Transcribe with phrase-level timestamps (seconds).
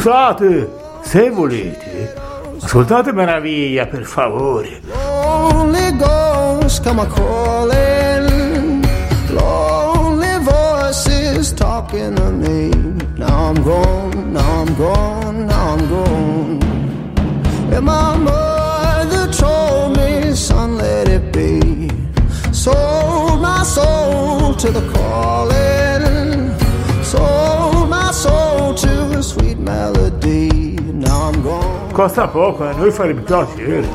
[0.00, 0.66] Scusate,
[1.02, 2.14] se volete,
[2.58, 4.80] ascoltate meraviglia per favore.
[4.86, 8.82] Lonely ghosts come a calling.
[9.28, 12.70] Lonely voices talking to me.
[13.18, 16.60] Now I'm gone, now I'm gone, now I'm gone.
[17.70, 21.90] And my mother told me, son, let it be.
[22.52, 26.56] Sold my soul to the calling.
[27.04, 29.00] Sold my soul to
[32.00, 33.86] Costa poco, a noi farebbe piacere.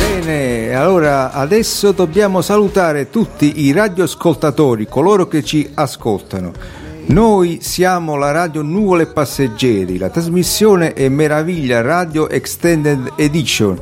[0.00, 6.85] Bene, allora adesso dobbiamo salutare tutti i radioascoltatori, coloro che ci ascoltano.
[7.08, 13.80] Noi siamo la radio Nuvole Passeggeri, la trasmissione è Meraviglia Radio Extended Edition.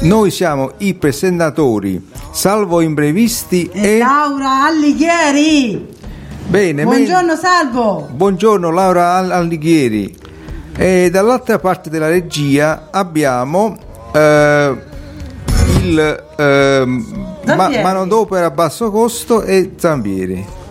[0.00, 3.98] Noi siamo i presentatori Salvo Imprevisti E e...
[3.98, 5.86] Laura Allighieri!
[6.48, 8.08] Bene, Buongiorno Salvo!
[8.10, 10.12] Buongiorno Laura Al- Allighieri.
[10.76, 13.78] E dall'altra parte della regia abbiamo
[14.12, 14.76] eh,
[15.82, 20.64] il ehm, ma- manodopera a basso costo e Zambieri.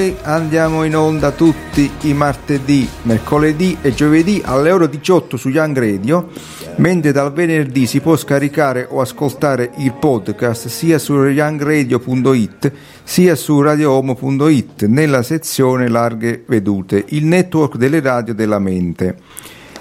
[0.00, 5.78] Noi andiamo in onda tutti i martedì, mercoledì e giovedì alle ore 18 su Young
[5.78, 6.28] Radio,
[6.76, 12.72] mentre dal venerdì si può scaricare o ascoltare il podcast sia su youngradio.it
[13.04, 19.18] sia su radiohomo.it nella sezione larghe vedute, il network delle radio della mente.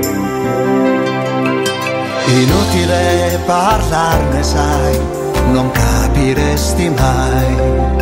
[2.26, 4.98] Inutile parlarne, sai,
[5.50, 7.95] non capiresti mai.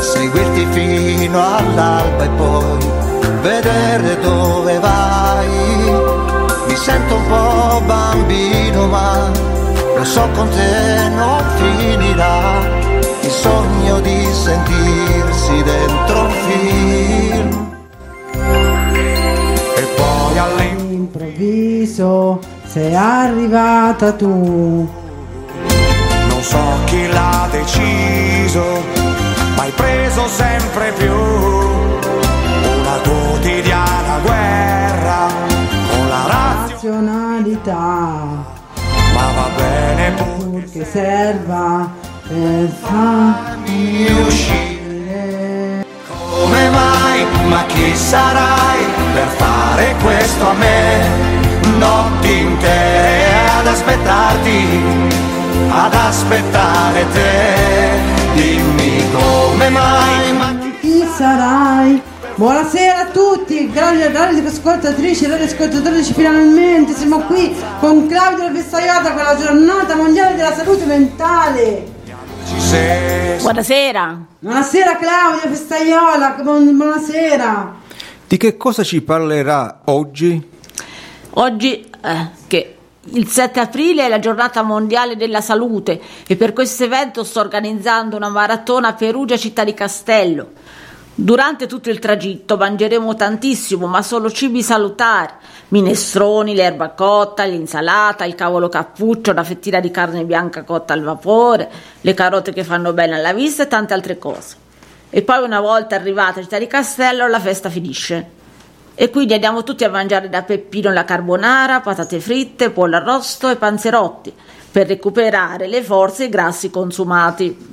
[0.00, 2.78] Seguirti fino all'alba e poi
[3.42, 5.48] vedere dove vai.
[6.66, 9.30] Mi sento un po' bambino, ma
[9.96, 12.88] lo so con te non finirà.
[13.22, 17.68] Il sogno di sentirsi dentro un film.
[19.76, 24.88] E poi all'improvviso Improvviso sei arrivata tu.
[26.28, 28.62] Non so chi l'ha deciso,
[30.10, 35.28] preso sempre più una quotidiana guerra
[35.88, 37.74] con la Razionalità,
[39.14, 41.88] ma va bene purché serva
[42.26, 45.86] per farmi uscire.
[46.08, 47.24] Come mai?
[47.46, 51.08] Ma chi sarai per fare questo a me?
[51.78, 54.82] Notti intere ad aspettarti,
[55.68, 58.19] ad aspettare te.
[58.40, 60.32] Dimmi come mai?
[60.32, 62.00] Ma Chi sarai?
[62.36, 69.22] Buonasera a tutti, radio, radio ascoltatrici, radio ascoltatrici, finalmente siamo qui con Claudio Vessaiota con
[69.24, 71.86] la giornata mondiale della salute mentale.
[73.42, 74.26] Buonasera.
[74.38, 77.74] Buonasera Claudio Festaiola, buon- buonasera.
[78.26, 80.48] Di che cosa ci parlerà oggi?
[81.34, 86.84] Oggi eh, che il 7 aprile è la giornata mondiale della salute e per questo
[86.84, 90.48] evento sto organizzando una maratona a Perugia città di Castello.
[91.14, 95.32] Durante tutto il tragitto mangeremo tantissimo, ma solo cibi salutari:
[95.68, 101.70] minestroni, l'erba cotta, l'insalata, il cavolo cappuccio, una fettina di carne bianca cotta al vapore,
[102.00, 104.56] le carote che fanno bene alla vista e tante altre cose.
[105.10, 108.39] E poi una volta arrivata a Città di Castello la festa finisce.
[108.94, 113.56] E quindi andiamo tutti a mangiare da Peppino la carbonara, patate fritte, pollo arrosto e
[113.56, 114.32] panzerotti
[114.70, 117.68] per recuperare le forze e i grassi consumati.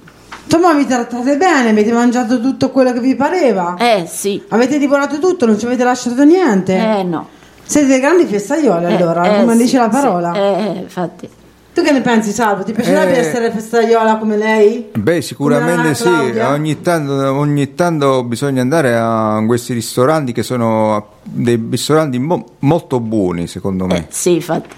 [0.46, 3.75] Insomma, vi trattate bene, avete mangiato tutto quello che vi pareva.
[3.78, 6.74] Eh sì, Avete divorato tutto, non ci avete lasciato niente.
[6.75, 7.28] eh no.
[7.63, 10.34] Siete dei grandi festaioli Eh, allora, eh, come sì, dice la sì, parola.
[10.34, 11.30] eh, infatti.
[11.77, 12.63] Tu che ne pensi, Salvo?
[12.63, 13.19] Ti piacerebbe Eh.
[13.19, 14.88] essere festaiola come lei?
[14.95, 21.63] Beh, sicuramente sì, ogni tanto, ogni tanto bisogna andare a questi ristoranti che sono dei
[21.69, 24.07] ristoranti mo- molto buoni secondo Eh, me.
[24.09, 24.69] sì, infatti.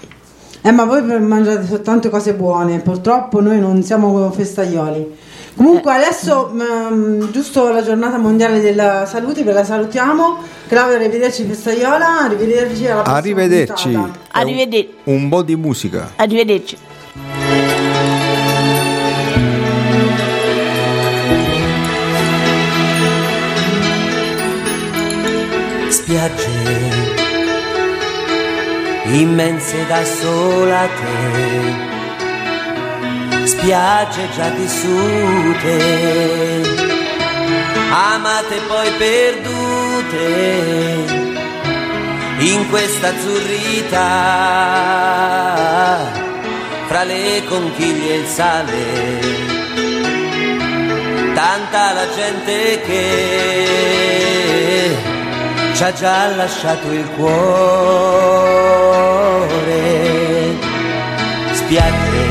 [0.60, 5.16] Eh, ma voi mangiate soltanto cose buone, purtroppo noi non siamo festaioli.
[5.56, 10.36] Comunque adesso, mm, giusto la giornata mondiale della salute, ve la salutiamo.
[10.68, 13.88] Claudia, arrivederci festaiola, arrivederci alla prossima Arrivederci.
[13.88, 14.18] puntata.
[14.32, 14.94] Arrivederci.
[15.04, 16.10] Un po' di musica.
[16.16, 16.76] Arrivederci.
[26.10, 26.50] Spiagge
[29.12, 31.16] immense da sola te,
[33.46, 35.76] spiagge già vissute,
[37.90, 40.26] amate poi perdute
[42.38, 43.98] in questa azzurrità,
[46.88, 49.38] fra le conchiglie e il sale.
[51.34, 53.60] Tanta la gente che
[55.80, 57.28] ci ha già lasciato il cuore.
[61.52, 62.26] Spiagge,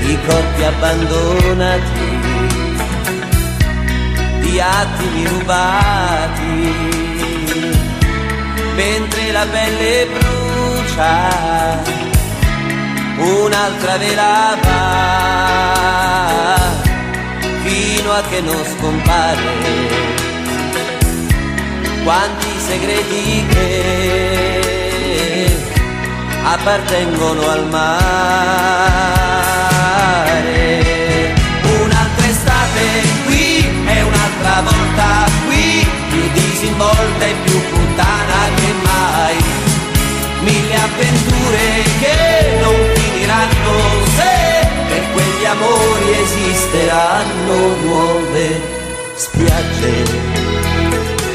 [0.00, 2.18] i corpi abbandonati,
[4.40, 6.74] di attimi rubati,
[8.74, 11.82] mentre la pelle brucia
[13.18, 14.94] un'altra velava
[17.64, 20.25] fino a che non scompare
[22.06, 23.82] quanti segreti che
[26.44, 27.84] appartengono al mare.
[31.82, 32.84] Un'altra estate
[33.24, 39.36] qui e un'altra volta qui più disinvolta e più puttana che mai.
[40.44, 42.95] Mille avventure che non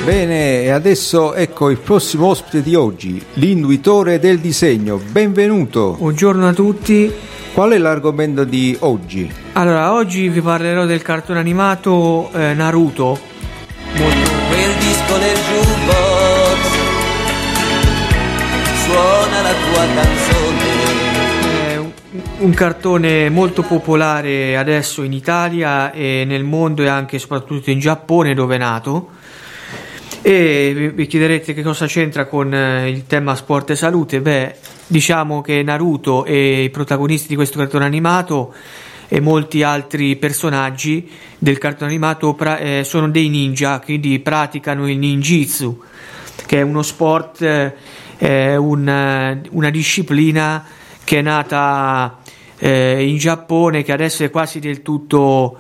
[0.04, 4.98] Bene, e adesso ecco il prossimo ospite di oggi, l'induitore del disegno.
[4.98, 5.96] Benvenuto.
[6.00, 7.12] Buongiorno a tutti.
[7.54, 9.32] Qual è l'argomento di oggi?
[9.54, 13.20] Allora, oggi vi parlerò del cartone animato eh, Naruto.
[13.94, 16.68] Quel disco nel jukebox
[18.86, 20.70] suona la tua canzone.
[21.68, 21.92] È un-
[22.40, 27.80] un cartone molto popolare adesso in Italia e nel mondo e anche e soprattutto in
[27.80, 29.10] Giappone dove è nato.
[30.24, 34.22] E vi- chiederete che cosa c'entra con eh, il tema sport e salute.
[34.22, 38.54] Beh, diciamo che Naruto e i protagonisti di questo cartone animato
[39.08, 41.10] e molti altri personaggi
[41.40, 45.82] del cartone animato pra- eh, sono dei ninja, quindi praticano il ninjitsu,
[46.46, 47.74] che è uno sport, eh,
[48.18, 50.64] è una, una disciplina
[51.04, 52.20] che è nata
[52.60, 55.58] eh, in Giappone, che adesso è quasi del tutto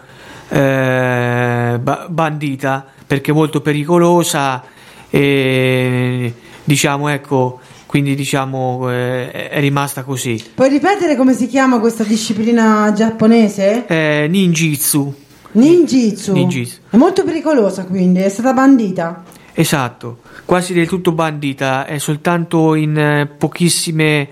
[0.50, 4.64] eh, ba- bandita perché è molto pericolosa
[5.10, 12.06] e diciamo ecco quindi diciamo eh, è rimasta così Puoi ripetere come si chiama questa
[12.06, 13.86] disciplina giapponese?
[13.88, 15.14] eh, ninjitsu
[15.54, 16.32] Ninjitsu.
[16.32, 16.78] Ninjitsu.
[16.90, 19.26] È molto pericolosa quindi, è stata bandita.
[19.52, 24.30] esatto quasi del tutto bandita è soltanto in eh, pochissime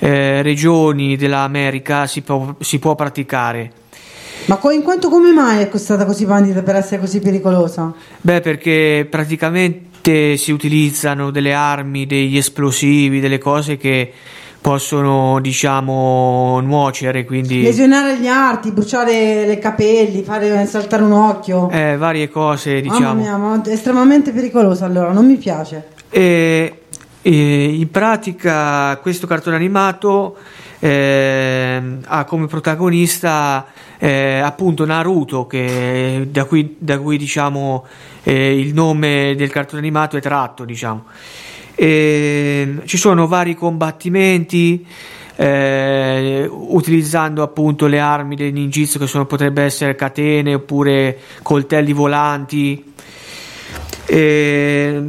[0.00, 3.70] eh, regioni dell'America si può, si può praticare
[4.46, 7.92] Ma in quanto come mai è stata così bandita per essere così pericolosa?
[8.20, 14.12] Beh, perché praticamente si utilizzano delle armi, degli esplosivi, delle cose che
[14.60, 21.68] possono, diciamo, nuocere, quindi Lesionare gli arti, bruciare i capelli, fare saltare un occhio.
[21.70, 23.20] eh, varie cose, Mamma diciamo.
[23.20, 25.88] mia, ma è estremamente pericolosa allora, non mi piace.
[26.08, 26.82] E,
[27.22, 30.36] e in pratica questo cartone animato
[30.78, 33.66] eh, ha come protagonista
[33.98, 37.86] eh, appunto Naruto, che, da, cui, da cui diciamo
[38.22, 41.04] eh, il nome del cartone animato è tratto, diciamo.
[41.74, 44.86] E, ci sono vari combattimenti.
[45.38, 52.94] eh, utilizzando appunto le armi del ninjitsu che sono, potrebbe essere catene oppure coltelli volanti
[54.06, 55.02] e,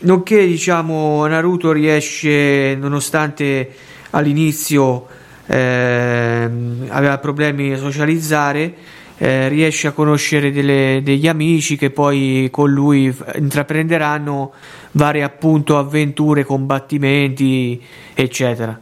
[0.00, 3.72] nonché diciamo Naruto riesce nonostante
[4.14, 5.06] all'inizio
[5.46, 8.74] ehm, aveva problemi a socializzare
[9.16, 14.52] eh, riesce a conoscere delle- degli amici che poi con lui f- intraprenderanno
[14.92, 17.80] varie appunto avventure, combattimenti,
[18.12, 18.76] eccetera.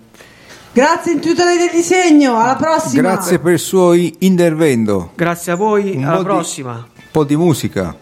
[0.72, 3.02] Grazie in tutto lei del disegno, alla prossima.
[3.02, 5.10] Grazie per il suo intervento.
[5.14, 6.72] Grazie a voi, Un alla prossima.
[6.72, 7.94] Un po' di musica.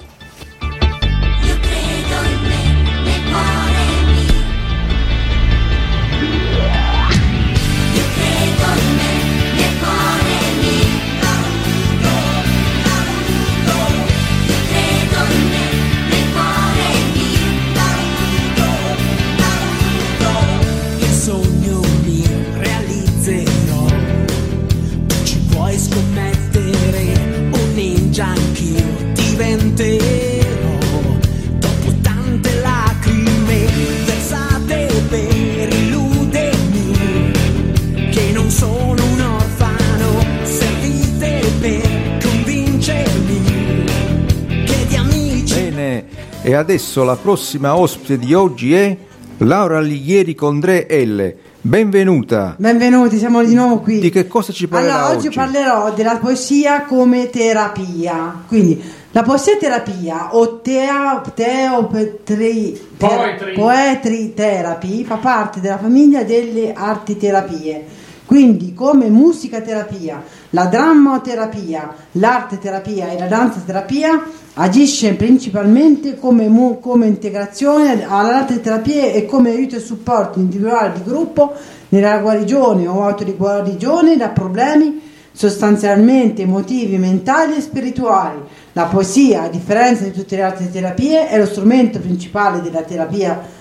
[46.50, 48.96] E adesso la prossima ospite di oggi è
[49.38, 51.32] Laura Alighieri con Dre L.
[51.60, 52.56] Benvenuta.
[52.58, 54.00] Benvenuti, siamo di nuovo qui.
[54.00, 55.36] Di che cosa ci parlerà Allora, oggi, oggi?
[55.36, 58.42] parlerò della poesia come terapia.
[58.48, 66.72] Quindi, la poesia terapia o tea, teopetri, ter- poetry therapy fa parte della famiglia delle
[66.72, 67.84] arti terapie.
[68.26, 74.22] Quindi, come musicaterapia, la drammaterapia, l'arte terapia e la danza terapia,
[74.54, 81.02] agisce principalmente come, mu- come integrazione all'arte terapia e come aiuto e supporto individuale di
[81.04, 81.54] gruppo
[81.90, 88.40] nella guarigione o autoguarigione da problemi sostanzialmente emotivi, mentali e spirituali.
[88.72, 93.58] La poesia, a differenza di tutte le altre terapie, è lo strumento principale della terapia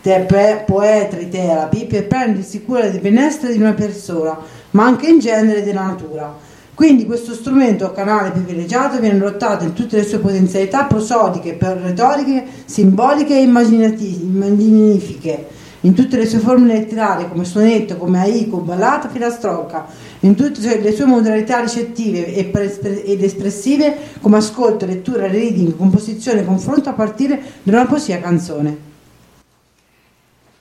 [0.00, 4.38] te- poetry therapy per prendersi cura del benessere di una persona,
[4.76, 6.32] ma anche in genere della natura.
[6.74, 11.78] Quindi questo strumento o canale privilegiato viene adottato in tutte le sue potenzialità prosodiche, per
[11.78, 15.46] retoriche, simboliche e immaginifiche,
[15.80, 19.86] in tutte le sue forme letterarie come sonetto, come haiku, ballata, filastrocca,
[20.20, 26.92] in tutte le sue modalità ricettive ed espressive come ascolto, lettura, reading, composizione, confronto a
[26.92, 28.76] partire da una poesia canzone.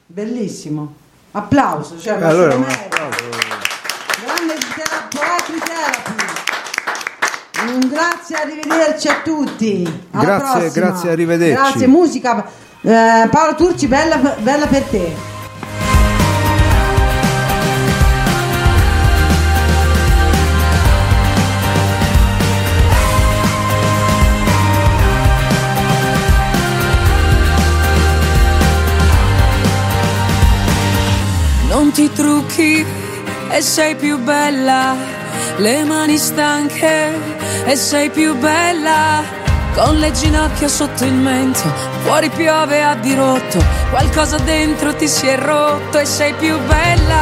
[0.05, 0.93] Bellissimo.
[1.31, 3.09] Applauso, cioè, Allora, un merita.
[4.23, 6.13] Grande tera- poetry therapy.
[7.75, 9.83] Un grazie, arrivederci a tutti.
[10.11, 10.85] Alla Grazie, prossima.
[10.85, 11.53] grazie, arrivederci.
[11.61, 12.45] Grazie, musica.
[12.81, 15.13] Eh, Paolo Turci, bella, bella per te.
[31.69, 32.85] Non ti trucchi
[33.49, 34.95] e sei più bella,
[35.57, 37.13] le mani stanche
[37.65, 39.23] e sei più bella,
[39.73, 41.71] con le ginocchia sotto il mento,
[42.03, 47.21] fuori piove a dirotto, qualcosa dentro ti si è rotto e sei più bella,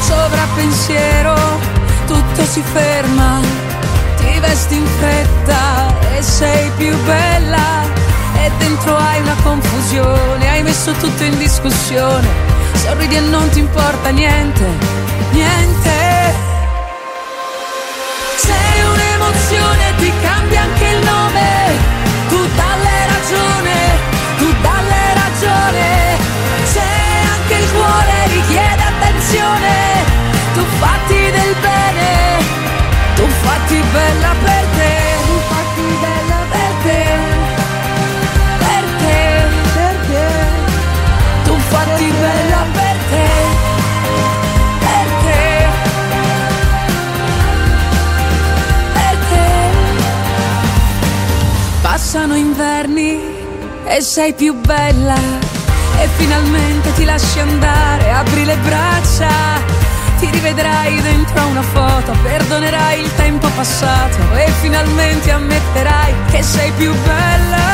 [0.00, 1.34] sovrappensiero,
[2.06, 3.40] tutto si ferma,
[4.16, 7.82] ti vesti in fretta e sei più bella,
[8.36, 12.52] e dentro hai una confusione, hai messo tutto in discussione
[12.82, 14.66] sorridi e non ti importa niente,
[15.30, 16.01] niente.
[19.32, 21.78] Un'emozione, ti cambia anche il nome,
[22.28, 23.74] tu dalle ragione,
[24.36, 26.18] tu dalle ragione.
[26.64, 30.04] Sei anche il cuore, richiede attenzione,
[30.54, 32.44] tu fatti del bene,
[33.14, 34.61] tu fatti per te, tu
[52.04, 53.16] Passano inverni
[53.84, 55.14] e sei più bella
[56.00, 59.30] e finalmente ti lasci andare, apri le braccia,
[60.18, 66.92] ti rivedrai dentro una foto, perdonerai il tempo passato e finalmente ammetterai che sei più
[66.92, 67.70] bella.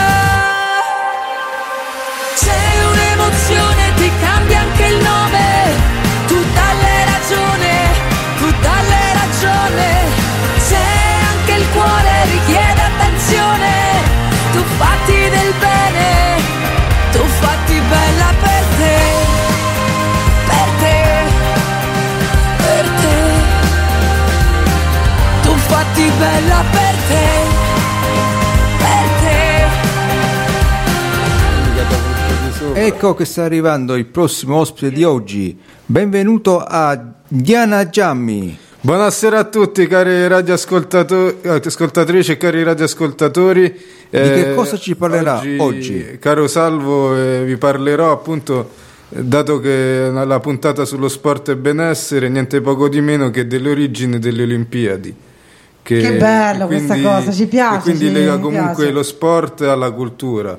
[2.34, 5.72] Sei un'emozione, ti cambia anche il nome.
[6.26, 7.72] Tu dalle ragione,
[8.36, 9.88] tu dalle ragione.
[10.58, 13.77] Sei anche il cuore, richiede attenzione.
[26.18, 27.26] Bella per te.
[28.78, 29.06] Per
[32.74, 32.86] te.
[32.86, 35.56] Ecco che sta arrivando il prossimo ospite di oggi.
[35.86, 38.58] Benvenuto a Diana Giammi.
[38.80, 43.62] Buonasera a tutti cari radioascoltatori, ascoltatrici e cari radioascoltatori.
[44.10, 46.18] Di che cosa ci parlerà oggi?
[46.20, 48.70] Caro Salvo, eh, vi parlerò appunto,
[49.10, 53.70] eh, dato che la puntata sullo sport e benessere, niente poco di meno che delle
[53.70, 55.14] origini delle Olimpiadi.
[55.96, 58.90] Che bello questa cosa, ci piace, quindi ci- lega comunque piace.
[58.92, 60.58] lo sport alla cultura.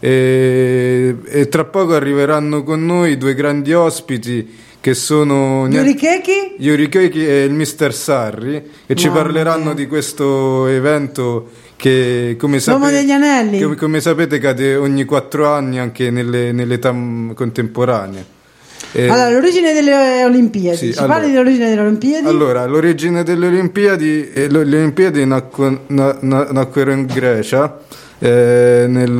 [0.00, 6.56] E, e tra poco arriveranno con noi due grandi ospiti che sono Yuri Keki?
[6.58, 9.72] Yuri Keiki e il Mister Sarri che ci parleranno mia.
[9.74, 12.58] di questo evento che come,
[13.12, 13.60] anelli.
[13.62, 16.94] come, come sapete cade ogni quattro anni anche nelle- nell'età
[17.34, 18.24] contemporanea.
[18.96, 20.76] E- Allora, l'origine delle Olimpiadi.
[20.76, 22.26] Sì, ci allora- parli dell'origine delle Olimpiadi?
[22.28, 27.80] allora, l'origine delle Olimpiadi, eh, le Olimpiadi nacqu- na- na- nacquero in Grecia
[28.20, 29.10] eh, nel,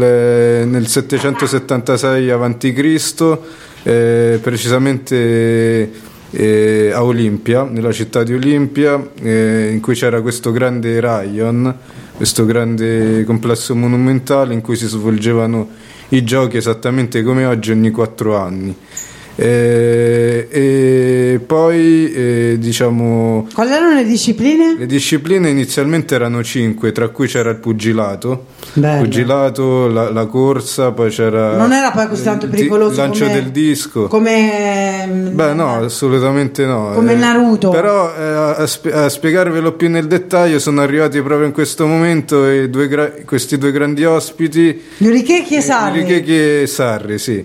[0.68, 3.38] nel 776 a.C.,
[3.82, 5.90] eh, precisamente
[6.30, 11.74] eh, a Olimpia, nella città di Olimpia, eh, in cui c'era questo grande Raion,
[12.16, 15.68] questo grande complesso monumentale in cui si svolgevano
[16.10, 18.74] i giochi esattamente come oggi ogni quattro anni.
[19.36, 24.76] Eh, e poi eh, diciamo Quali erano le discipline?
[24.78, 29.02] le discipline inizialmente erano cinque, tra cui c'era il pugilato, Bello.
[29.02, 33.34] pugilato, la, la corsa, poi c'era Non era poi così tanto pericoloso il lancio come-
[33.34, 34.06] del disco.
[34.06, 36.92] Come Beh, no, assolutamente no.
[36.94, 37.70] Come Eh, Naruto.
[37.70, 38.22] Però eh,
[38.62, 43.12] a, sp- a spiegarvelo più nel dettaglio sono arrivati proprio in questo momento due gra-
[43.24, 46.00] questi due grandi ospiti, Yuri Keki e Sarri.
[46.02, 47.44] Yuri e Sarri, sì.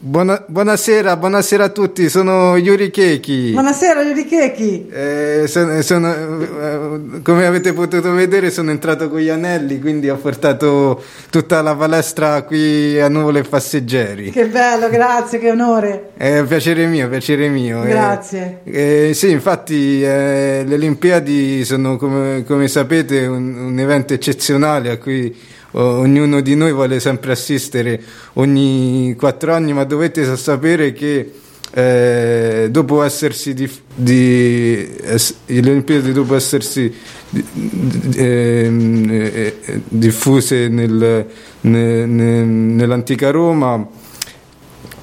[0.00, 3.50] Buona- buonasera, buonasera a tutti, sono Yuri Keki.
[3.50, 4.86] Buonasera Yuri Keki.
[4.92, 10.14] Eh, sono- sono- eh, come avete potuto vedere sono entrato con gli anelli, quindi ho
[10.14, 14.30] portato tutta la palestra qui a Nuvole Passeggeri.
[14.30, 16.10] Che bello, grazie, che onore.
[16.16, 17.82] È piacere mio, piacere mio.
[17.82, 17.88] eh.
[17.88, 18.60] Grazie.
[18.62, 24.96] Eh, sì, infatti eh, le Olimpiadi sono, come, come sapete, un, un evento eccezionale a
[24.98, 25.36] cui
[25.72, 28.00] ognuno di noi vuole sempre assistere
[28.34, 31.32] ogni quattro anni, ma dovete sa- sapere che
[31.70, 36.90] eh, dopo essersi dif- di, es- le Olimpiadi dopo essersi
[37.28, 41.26] di- di- ehm, eh, eh, diffuse nel-
[41.60, 43.86] ne- ne- nell'antica Roma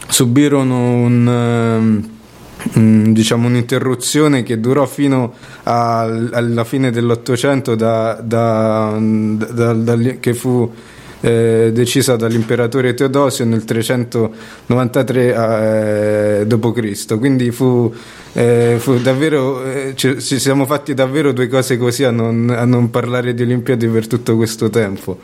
[0.08, 2.04] subirono un,
[2.78, 10.34] mm, diciamo un'interruzione che durò fino al- alla fine dell'Ottocento da, da- da- dal- che
[10.34, 10.72] fu
[11.22, 15.34] eh, decisa dall'imperatore Teodosio nel 393
[16.42, 17.18] eh, d.C.
[17.18, 17.92] Quindi fu,
[18.34, 22.66] eh, fu davvero, eh, ci, ci siamo fatti davvero due cose così a non, a
[22.66, 25.18] non parlare di Olimpiadi per tutto questo tempo.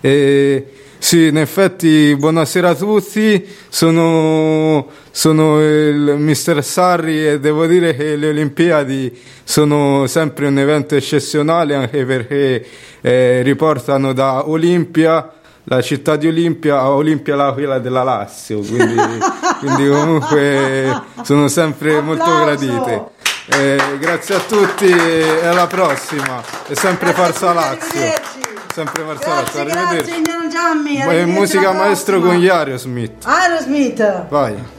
[0.00, 0.66] E,
[0.98, 3.46] sì, in effetti, buonasera a tutti.
[3.68, 10.94] Sono, sono il mister Sarri e devo dire che le Olimpiadi sono sempre un evento
[10.94, 12.66] eccezionale anche perché
[13.00, 15.32] eh, riportano da Olimpia,
[15.64, 18.60] la città di Olimpia, a Olimpia l'Aquila della Lazio.
[18.60, 18.96] Quindi,
[19.60, 23.18] quindi comunque sono sempre molto gradite.
[23.52, 26.42] Eh, grazie a tutti e alla prossima.
[26.68, 28.39] E sempre Forza Lazio.
[28.72, 29.32] Sempre Lazio.
[29.32, 29.96] Grazie, Arrivederci.
[29.96, 31.02] grazie Indiano Giammi.
[31.02, 33.24] Arrivederci musica maestro con gli Aerosmith.
[33.24, 34.28] Aerosmith.
[34.28, 34.78] Vai.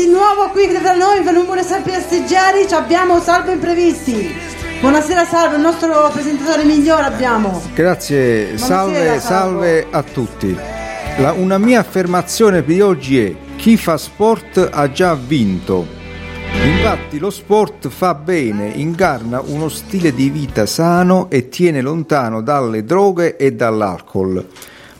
[0.00, 1.22] di nuovo qui tra noi
[1.62, 4.34] sempre passeggeri ci abbiamo Salvo Imprevisti.
[4.80, 7.60] Buonasera Salvo, il nostro presentatore migliore abbiamo.
[7.74, 10.56] Grazie, salve, salve a tutti.
[11.18, 15.86] La- una mia affermazione per oggi è chi fa sport ha già vinto.
[16.64, 22.84] Infatti lo sport fa bene, incarna uno stile di vita sano e tiene lontano dalle
[22.84, 24.46] droghe e dall'alcol.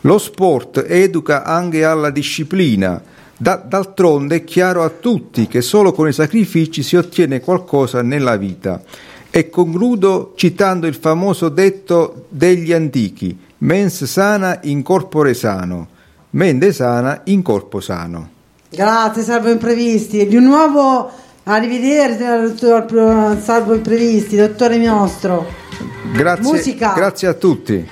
[0.01, 3.01] Lo sport educa anche alla disciplina.
[3.41, 8.37] Da- d'altronde è chiaro a tutti che solo con i sacrifici si ottiene qualcosa nella
[8.37, 8.83] vita.
[9.31, 15.87] E concludo citando il famoso detto degli antichi: mens sana in corpore sano,
[16.31, 18.29] mente sana in corpo sano.
[18.69, 20.27] Grazie, salvo imprevisti.
[20.27, 21.09] Di nuovo
[21.41, 25.47] arrivederci, dottor salvo imprevisti, dottore nostro.
[26.13, 26.93] Grazie, Musica.
[26.93, 27.89] grazie a tutti.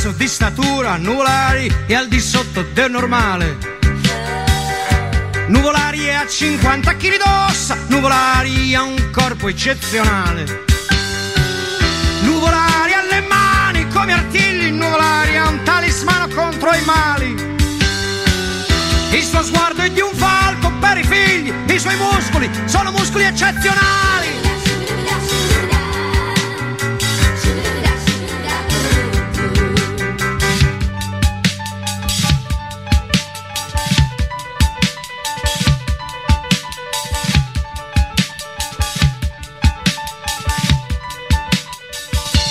[0.00, 3.58] Basso di statura, Nuvolari è al di sotto del normale.
[5.48, 10.64] Nuvolari è a 50 kg d'ossa, Nuvolari ha un corpo eccezionale.
[12.22, 17.56] Nuvolari ha le mani come artigli, Nuvolari ha un talismano contro i mali.
[19.12, 23.24] Il suo sguardo è di un falco per i figli, i suoi muscoli sono muscoli
[23.24, 24.49] eccezionali.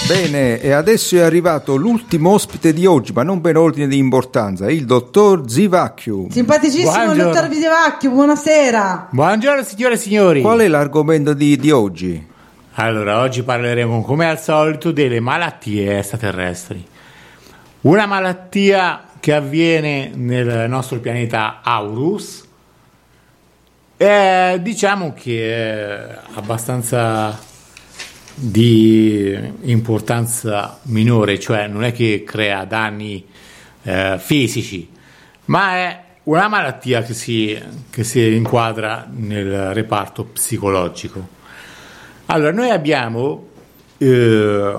[0.09, 4.67] Bene, e adesso è arrivato l'ultimo ospite di oggi, ma non per ordine di importanza,
[4.67, 6.25] il dottor Zivacchio.
[6.31, 7.23] Simpaticissimo Buongiorno.
[7.25, 9.09] dottor Videvacchio, buonasera.
[9.11, 10.41] Buongiorno signore e signori.
[10.41, 12.25] Qual è l'argomento di, di oggi?
[12.73, 16.83] Allora, oggi parleremo come al solito delle malattie extraterrestri.
[17.81, 22.47] Una malattia che avviene nel nostro pianeta Aurus.
[23.95, 27.47] eh, diciamo che è abbastanza
[28.39, 33.25] di importanza minore, cioè non è che crea danni
[33.83, 34.87] eh, fisici,
[35.45, 41.27] ma è una malattia che si, che si inquadra nel reparto psicologico.
[42.27, 43.47] Allora, noi abbiamo
[43.97, 44.73] eh,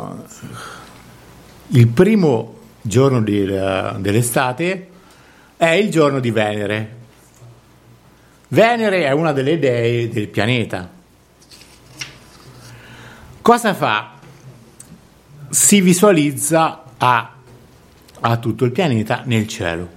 [1.67, 4.89] il primo giorno del- dell'estate
[5.57, 6.97] è il giorno di Venere.
[8.49, 11.00] Venere è una delle dee del pianeta.
[13.51, 14.11] Cosa fa?
[15.49, 17.33] Si visualizza a,
[18.21, 19.89] a tutto il pianeta nel cielo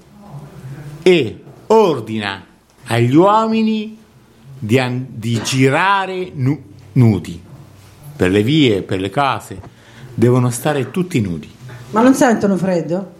[1.03, 2.43] e ordina
[2.85, 3.95] agli uomini
[4.57, 6.63] di, an- di girare nu-
[6.93, 7.39] nudi
[8.15, 9.61] per le vie, per le case,
[10.15, 11.47] devono stare tutti nudi.
[11.91, 13.11] Ma non sentono freddo?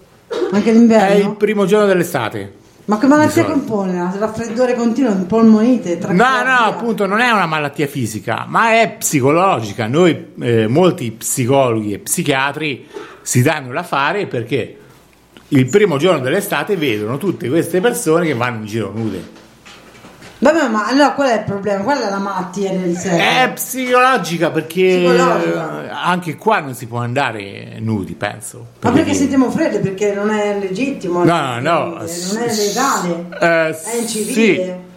[0.52, 1.30] Anche È d'inverno?
[1.30, 2.56] il primo giorno dell'estate.
[2.86, 4.14] Ma che malattia compone?
[4.18, 9.88] Raffreddore continuo, polmonite, No, no, appunto non è una malattia fisica, ma è psicologica.
[9.88, 12.88] Noi, eh, molti psicologi e psichiatri
[13.22, 14.78] si danno da fare perché
[15.50, 19.42] il primo giorno dell'estate vedono tutte queste persone che vanno in giro nude.
[20.40, 21.84] Vabbè, ma allora qual è il problema?
[21.84, 23.16] Qual è la malattia del sesso?
[23.16, 25.84] È psicologica perché Psicologica.
[25.86, 28.58] eh, anche qua non si può andare nudi, penso.
[28.82, 29.80] Ma Per perché sentiamo freddo?
[29.80, 31.24] Perché non è legittimo?
[31.24, 31.86] No, no, no.
[31.96, 33.26] Non è legale?
[33.40, 34.92] Eh, È sì, incivile?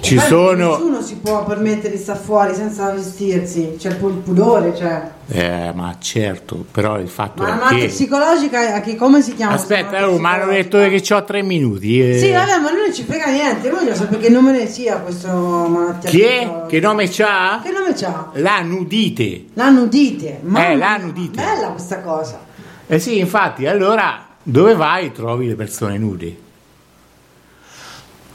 [0.00, 0.70] Ci sono.
[0.72, 5.10] Nessuno si può permettere di stare fuori senza vestirsi, c'è il pu- il pudore, cioè.
[5.28, 7.86] Eh, ma certo, però il fatto Ma la è malattia che.
[7.86, 9.54] psicologica, che come si chiama?
[9.54, 12.00] Aspetta, oh, ma hanno detto che ho tre minuti.
[12.00, 12.18] eh.
[12.18, 16.10] Sì, vabbè, ma non ci frega niente, voglio sapere che nome ne sia questo malattia
[16.10, 16.38] Chi è?
[16.40, 16.66] psicologica.
[16.66, 17.60] Che nome c'ha?
[17.64, 18.30] Che nome c'ha?
[18.34, 19.44] La nudite.
[19.54, 20.40] La nudite.
[20.42, 21.40] Mamma Eh, la nudite.
[21.42, 22.40] Bella questa cosa.
[22.86, 26.36] Eh sì, infatti, allora dove vai trovi le persone nude?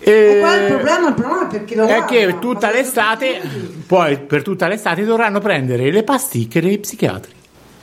[0.02, 1.08] E qual è il problema?
[1.10, 3.42] Il problema è perché lo È che tutta l'estate,
[3.86, 7.34] poi per tutta l'estate dovranno prendere le pasticche dei psichiatri.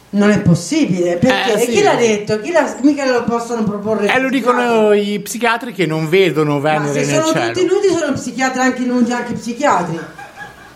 [0.09, 1.71] Non è possibile, perché Eh, E sì.
[1.73, 2.41] chi l'ha detto?
[2.41, 2.75] Chi l'ha...
[2.83, 4.13] Mica lo possono proporre.
[4.15, 7.53] E lo dicono i psichiatri che non vedono Ma Venere se nel sono cielo.
[7.53, 9.99] tutti nudi sono psichiatri anche nudi, anche psichiatri.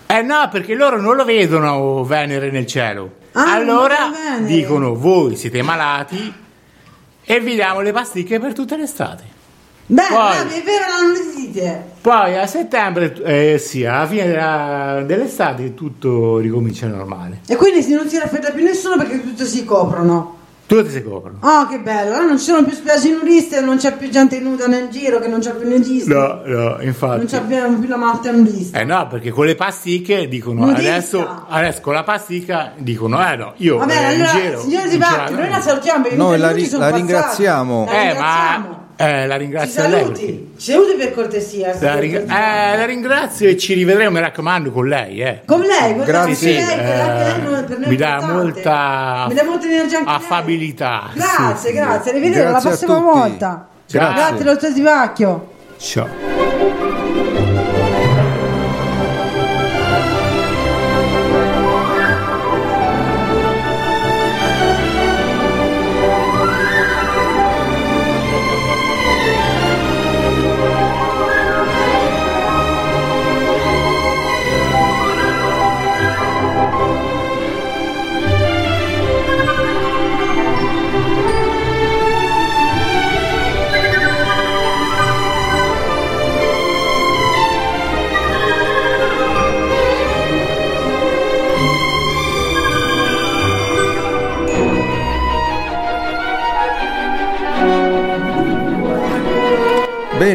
[0.06, 3.12] Eh no, perché loro non lo vedono Venere nel cielo.
[3.32, 3.96] Ah, allora
[4.40, 6.34] dicono voi siete malati
[7.24, 9.29] e vi diamo le pasticche per tutta l'estate.
[9.92, 11.84] Beh, Poi- è vero, non dite.
[12.00, 17.40] Poi a settembre, eh, sì, alla fine della- dell'estate tutto ricomincia normale.
[17.48, 20.36] E quindi non si raffredda più nessuno perché tutti si coprono.
[20.66, 21.38] Tutti si coprono.
[21.40, 22.12] Oh, che bello!
[22.12, 25.26] Allora non ci sono più spiagge nudiste, non c'è più gente nuda nel giro, che
[25.26, 26.08] non c'è più nudisti.
[26.08, 27.26] No, no, Non infatti.
[27.26, 28.78] c'è più la malattia nudista.
[28.78, 30.88] Eh no, perché con le pasticche dicono Nudista.
[30.92, 34.60] adesso, adesso con la pasticca dicono eh no, io Va bene, eh, in allora, giro.
[34.60, 37.06] signore non Di Bacchi, noi la salutiamo perché minuti la ri- sono la passati.
[37.08, 37.84] ringraziamo.
[37.84, 38.68] La Eh, ringraziamo.
[38.68, 39.90] ma Eh, la Ci ringrazio lei.
[39.90, 41.74] perché- saluti, ci saluti per cortesia.
[41.80, 45.20] La, ring- eh, la ringrazio e ci rivedremo, mi raccomando, con lei.
[45.22, 45.40] Eh.
[45.46, 49.66] Con lei, con Grazie, lei, sì, lei, lei eh, mi dà molta Mi dà molta
[49.66, 50.18] energia anche lei.
[50.18, 51.10] affabilità.
[51.14, 51.74] Grazie, sì.
[51.76, 53.68] grazie, arrivederci alla Grazie prossima volta.
[53.90, 54.14] Grazie.
[54.14, 55.48] Grazie, dottor Tivacchio.
[55.78, 56.99] Ciao.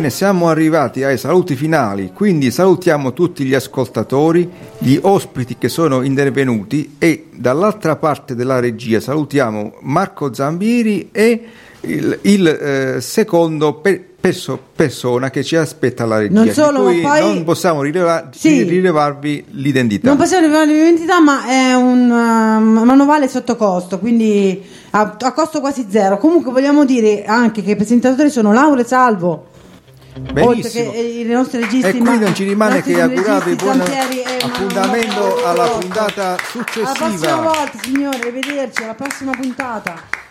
[0.06, 6.04] Bene, siamo arrivati ai saluti finali, quindi salutiamo tutti gli ascoltatori, gli ospiti che sono
[6.04, 11.44] intervenuti e dall'altra parte della regia salutiamo Marco Zambieri e
[11.82, 17.02] il, il, eh, secondo pe- perso- persona che ci aspetta alla regia, Non solo, poi-
[17.22, 18.62] non possiamo rileva- Sì.
[18.62, 20.08] rilevarvi l'identità.
[20.08, 25.60] Non possiamo rivelare l'identità, ma è un um, manovale sotto costo, quindi a, a costo
[25.62, 26.20] quasi zero.
[26.20, 29.48] Comunque vogliamo dire anche che i presentatori sono Laura e Salvo.
[30.18, 30.92] Oltre Benissimo.
[30.92, 35.46] che i nostri registi, E qui non ci rimane che augurarvi buon Zampieri e appuntamento
[35.46, 36.38] alla puntata Alla
[36.72, 37.36] prossima successiva.
[37.36, 40.24] volta, signore, arrivederci, alla prossima puntata.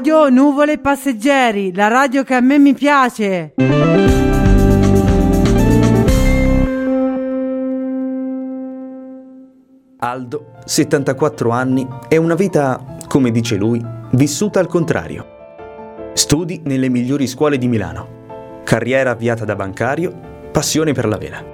[0.00, 3.52] Radio Nuvole Passeggeri, la radio che a me mi piace.
[9.98, 15.26] Aldo, 74 anni, è una vita, come dice lui, vissuta al contrario.
[16.14, 18.62] Studi nelle migliori scuole di Milano.
[18.64, 20.18] Carriera avviata da bancario,
[20.50, 21.44] passione per la vela.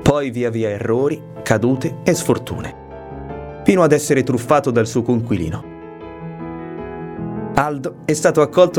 [0.00, 5.74] poi via via errori, cadute e sfortune, fino ad essere truffato dal suo conquilino.
[7.58, 8.74] Aldo è stato accolto